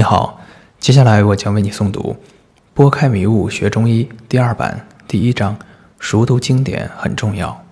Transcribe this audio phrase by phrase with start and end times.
[0.00, 0.40] 你好，
[0.78, 2.16] 接下来我将为你诵读
[2.72, 5.58] 《拨开迷雾学中医》第二版第一章：
[5.98, 7.62] 熟读经典很重要。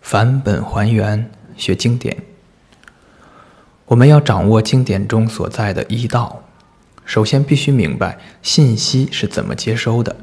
[0.00, 2.16] 返本还原学经典，
[3.84, 6.42] 我们要掌握经典中所在的医道，
[7.04, 10.16] 首先必须明白信息是怎么接收的。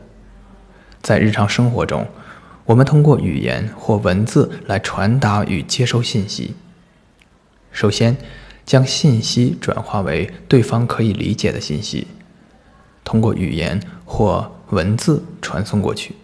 [1.01, 2.05] 在日常生活中，
[2.65, 6.55] 我们通过语言或文字来传达与接收信息。
[7.71, 8.17] 首先。
[8.65, 12.07] 将信息转化为对方可以理解的信息，
[13.03, 16.15] 通过语言或文字传送过去。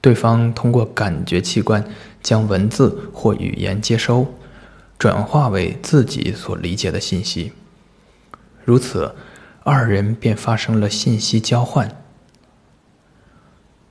[0.00, 1.82] 对方通过感觉器官
[2.22, 4.34] 将文字或语言接收，
[4.98, 7.52] 转化为自己所理解的信息。
[8.64, 9.14] 如此，
[9.62, 11.96] 二人便发生了信息交换。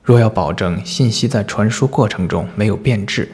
[0.04, 3.32] 若要保证信息在传输过程中没有变质，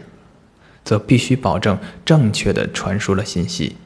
[0.82, 3.76] 则必须保证正确的传输了信息。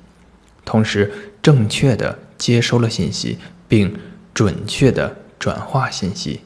[0.64, 3.96] 同时，正确的接收了信息，并
[4.32, 6.40] 准确的转化信息。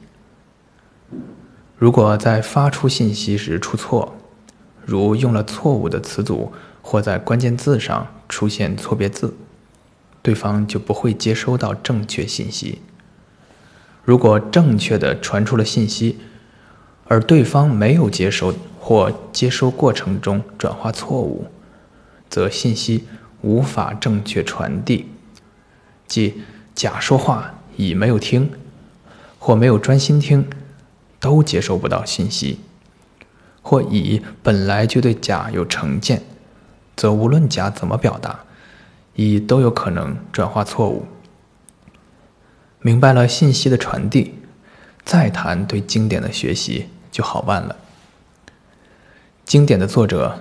[1.77, 4.17] 如果在发出信息时出错，
[4.85, 6.53] 如用了错误的词组，
[6.83, 9.35] 或在关键字上出现错别字，
[10.21, 12.81] 对方就不会接收到正确信息。
[14.05, 16.19] 如果正确的传出了信息，
[17.07, 21.47] 而对方没有接收或接收过程中转化错误，
[22.29, 23.05] 则信息。
[23.41, 25.07] 无法正确传递，
[26.07, 26.43] 即
[26.75, 28.51] 甲说话，乙没有听，
[29.39, 30.49] 或没有专心听，
[31.21, 32.59] 都接收不到信息；
[33.63, 36.23] 或乙本来就对甲有成见，
[36.97, 38.41] 则无论甲怎么表达，
[39.15, 41.07] 乙都有可能转化错误。
[42.81, 44.35] 明白了信息的传递，
[45.05, 47.77] 再谈对经典的学习就好办了。
[49.45, 50.41] 经典的作者。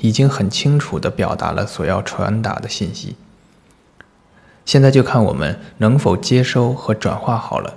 [0.00, 3.16] 已经很清楚地表达了所要传达的信息，
[4.64, 7.76] 现在就看我们能否接收和转化好了。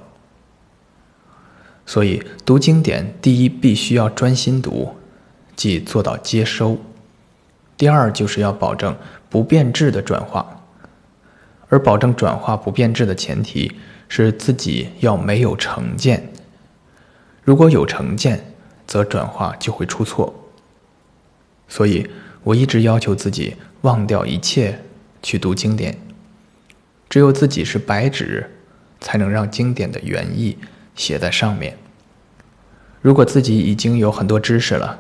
[1.86, 4.96] 所以读经典，第一必须要专心读，
[5.56, 6.78] 即做到接收；
[7.76, 8.96] 第二就是要保证
[9.30, 10.64] 不变质的转化，
[11.70, 13.76] 而保证转化不变质的前提
[14.08, 16.32] 是自己要没有成见。
[17.44, 18.54] 如果有成见，
[18.86, 20.34] 则转化就会出错。
[21.72, 22.06] 所以，
[22.44, 24.84] 我一直要求自己忘掉一切，
[25.24, 25.98] 去读经典。
[27.10, 28.52] 只有自己是白纸，
[29.00, 30.58] 才能让经典的原意
[30.96, 31.78] 写在上面。
[33.02, 35.00] 如果自己已经有很多知识了，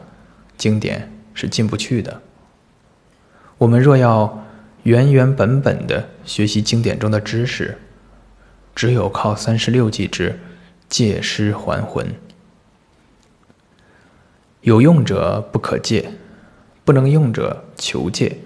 [0.58, 2.22] 经典是进不去的。
[3.58, 4.46] 我们若要
[4.84, 7.78] 原原本本的学习经典中的知识，
[8.74, 10.40] 只有靠三十六计之
[10.88, 12.16] 借尸还魂。
[14.62, 16.14] 有用者不可借。
[16.84, 18.38] 不能用者求借，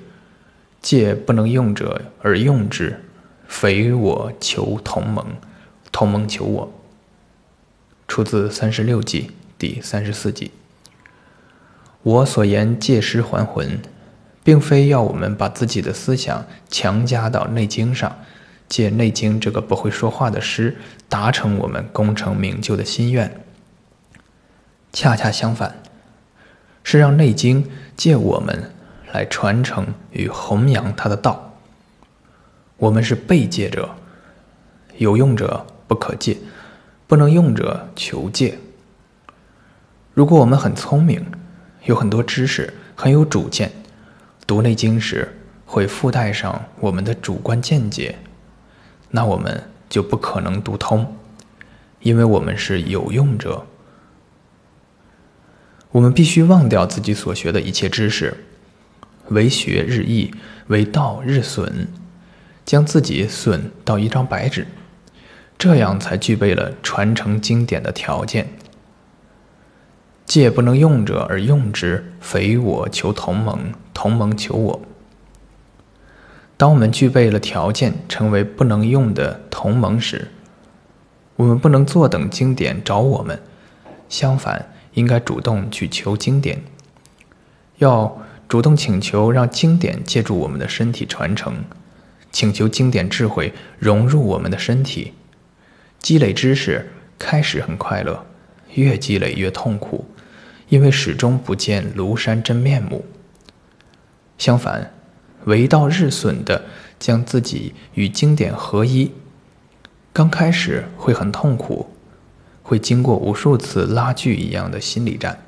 [0.82, 3.04] 借不能用者而用之，
[3.48, 5.26] 匪我求同盟，
[5.92, 6.72] 同盟求我。
[8.08, 10.52] 出自三十六计第三十四计。
[12.04, 13.80] 我所言借尸还魂，
[14.44, 18.16] 并非要我们把自己的思想强加到《内经》上，
[18.68, 20.78] 借《内经》这个不会说话的诗
[21.10, 23.44] 达成我们功成名就的心愿。
[24.94, 25.85] 恰恰相反。
[26.86, 27.64] 是让《内经》
[27.98, 28.72] 借我们
[29.12, 31.58] 来传承与弘扬他的道。
[32.78, 33.90] 我们是被借者，
[34.98, 36.38] 有用者不可借，
[37.08, 38.60] 不能用者求借。
[40.14, 41.26] 如果我们很聪明，
[41.86, 43.72] 有很多知识，很有主见，
[44.46, 45.36] 读《内经》时
[45.66, 48.20] 会附带上我们的主观见解，
[49.10, 51.18] 那我们就不可能读通，
[52.02, 53.66] 因为我们是有用者。
[55.92, 58.36] 我们必须忘掉自己所学的一切知识，
[59.30, 60.32] 为学日益，
[60.68, 61.88] 为道日损，
[62.66, 64.68] 将自己损到一张白纸，
[65.58, 68.50] 这样才具备了传承经典的条件。
[70.26, 74.82] 借不能用者而用之，匪我求同盟，同盟求我。
[76.58, 80.30] 当我们具备了条件，成为不能用的同盟时，
[81.36, 83.40] 我们不能坐等经典找我们，
[84.10, 84.70] 相反。
[84.96, 86.62] 应该主动去求经典，
[87.78, 91.64] 要主动请求让经典借助我们的身体传承，
[92.32, 95.14] 请求经典智慧融入我们的身体。
[96.00, 98.26] 积累知识开始很快乐，
[98.76, 100.06] 越积累越痛苦，
[100.70, 103.06] 因为始终不见庐山真面目。
[104.38, 104.94] 相反，
[105.46, 106.66] 为道日损的
[107.00, 109.12] 将自己与经典合一，
[110.14, 111.95] 刚开始会很痛苦。
[112.68, 115.40] 会经过无数次拉锯一样的心理战，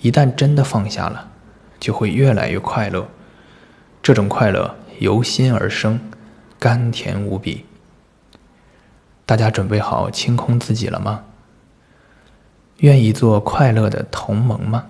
[0.00, 1.30] 一旦真的放下了，
[1.78, 3.06] 就会越来越快乐。
[4.02, 6.00] 这种快乐由心而生，
[6.58, 7.66] 甘甜无比。
[9.24, 11.22] 大家准备好清空自己了吗？
[12.78, 14.86] 愿意做快乐的同盟吗？